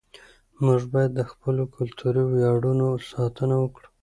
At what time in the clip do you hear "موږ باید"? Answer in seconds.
0.63-1.11